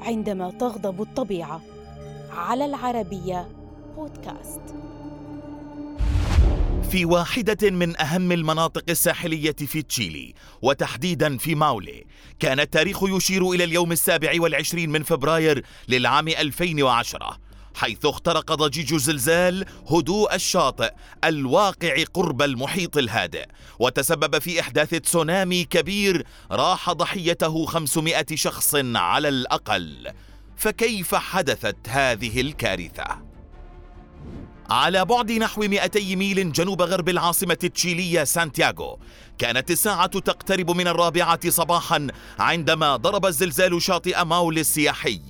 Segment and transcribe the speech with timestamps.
[0.00, 1.60] عندما تغضب الطبيعة.
[2.30, 3.48] على العربية
[3.96, 4.60] بودكاست.
[6.90, 12.04] في واحدة من أهم المناطق الساحلية في تشيلي وتحديدا في ماولي
[12.38, 17.38] كان التاريخ يشير إلى اليوم السابع والعشرين من فبراير للعام 2010
[17.74, 20.92] حيث اخترق ضجيج زلزال هدوء الشاطئ
[21.24, 23.46] الواقع قرب المحيط الهادئ
[23.78, 30.12] وتسبب في إحداث تسونامي كبير راح ضحيته 500 شخص على الأقل
[30.56, 33.34] فكيف حدثت هذه الكارثة؟
[34.70, 38.98] على بعد نحو 200 ميل جنوب غرب العاصمة التشيلية سانتياغو
[39.38, 42.06] كانت الساعة تقترب من الرابعة صباحا
[42.38, 45.20] عندما ضرب الزلزال شاطئ ماول السياحي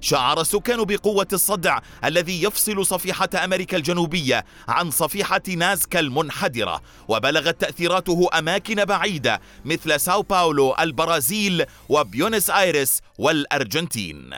[0.00, 8.28] شعر السكان بقوة الصدع الذي يفصل صفيحة أمريكا الجنوبية عن صفيحة نازكا المنحدرة وبلغت تأثيراته
[8.34, 14.30] أماكن بعيدة مثل ساو باولو البرازيل وبيونس آيرس والأرجنتين.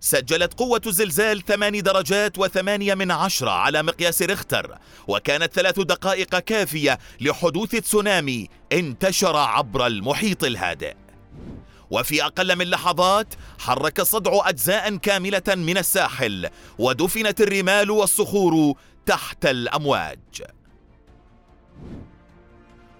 [0.00, 6.98] سجلت قوة الزلزال ثماني درجات وثمانية من عشرة على مقياس ريختر وكانت ثلاث دقائق كافية
[7.20, 10.94] لحدوث تسونامي انتشر عبر المحيط الهادئ.
[11.90, 18.74] وفي أقل من لحظات حرك الصدع أجزاء كاملة من الساحل ودفنت الرمال والصخور
[19.06, 20.18] تحت الأمواج.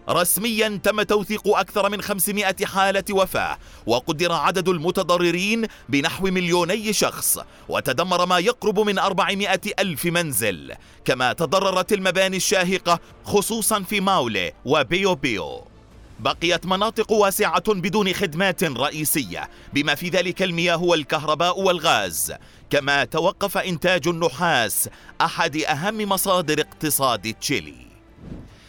[0.09, 8.27] رسميا تم توثيق أكثر من 500 حالة وفاة وقدر عدد المتضررين بنحو مليوني شخص وتدمر
[8.27, 10.73] ما يقرب من 400 ألف منزل
[11.05, 15.74] كما تضررت المباني الشاهقة خصوصا في ماولي وبيو بيو.
[16.21, 22.33] بقيت مناطق واسعة بدون خدمات رئيسية بما في ذلك المياه والكهرباء والغاز.
[22.71, 24.89] كما توقف إنتاج النحاس
[25.21, 27.87] أحد أهم مصادر اقتصاد تشيلي.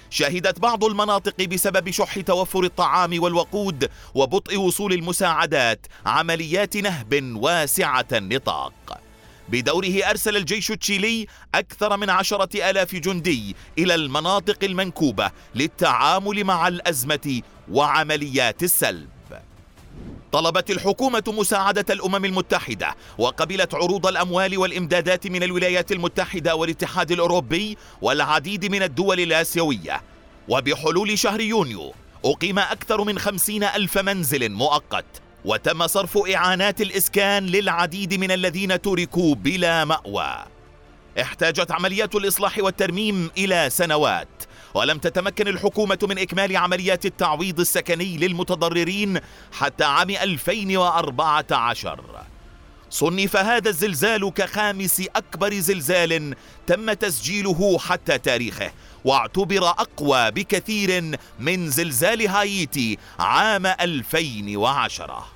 [0.10, 9.05] شهدت بعض المناطق بسبب شح توفر الطعام والوقود وبطء وصول المساعدات عمليات نهب واسعة النطاق.
[9.50, 17.42] بدوره أرسل الجيش التشيلي أكثر من عشرة ألاف جندي إلى المناطق المنكوبة للتعامل مع الأزمة
[17.72, 19.10] وعمليات السلب.
[20.32, 28.66] طلبت الحكومة مساعدة الأمم المتحدة وقبلت عروض الأموال والإمدادات من الولايات المتحدة والاتحاد الأوروبي والعديد
[28.66, 30.02] من الدول الآسيوية.
[30.48, 31.94] وبحلول شهر يونيو
[32.26, 35.06] أقيم أكثر من خمسين ألف منزل مؤقت
[35.46, 40.46] وتم صرف إعانات الإسكان للعديد من الذين تركوا بلا مأوى.
[41.22, 44.28] احتاجت عمليات الإصلاح والترميم إلى سنوات
[44.74, 49.20] ولم تتمكن الحكومة من إكمال عمليات التعويض السكني للمتضررين
[49.52, 52.00] حتى عام 2014
[52.90, 56.36] صنف هذا الزلزال كخامس أكبر زلزال
[56.68, 58.72] تم تسجيله حتى تاريخه
[59.06, 65.35] واعتبر أقوى بكثير من زلزال هايتي عام 2010